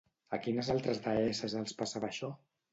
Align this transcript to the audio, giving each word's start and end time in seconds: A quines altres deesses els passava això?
A 0.37 0.39
quines 0.45 0.71
altres 0.75 1.03
deesses 1.09 1.55
els 1.63 1.79
passava 1.85 2.13
això? 2.13 2.35